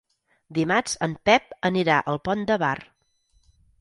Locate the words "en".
1.07-1.13